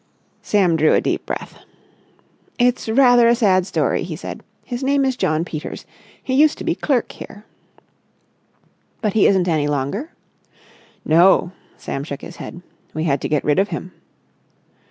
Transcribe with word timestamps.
Sam 0.41 0.77
drew 0.77 0.95
a 0.95 0.99
deep 0.99 1.27
breath. 1.27 1.59
"It's 2.57 2.89
rather 2.89 3.27
a 3.27 3.35
sad 3.35 3.67
story," 3.67 4.01
he 4.01 4.15
said. 4.15 4.41
"His 4.65 4.83
name 4.83 5.05
is 5.05 5.15
John 5.15 5.45
Peters. 5.45 5.85
He 6.23 6.33
used 6.33 6.57
to 6.57 6.63
be 6.63 6.73
clerk 6.73 7.11
here." 7.11 7.45
"But 9.01 9.13
he 9.13 9.27
isn't 9.27 9.47
any 9.47 9.67
longer?" 9.67 10.09
"No." 11.05 11.51
Sam 11.77 12.03
shook 12.03 12.21
his 12.21 12.37
head. 12.37 12.63
"We 12.95 13.03
had 13.03 13.21
to 13.21 13.29
get 13.29 13.43
rid 13.45 13.59
of 13.59 13.69
him." 13.69 13.91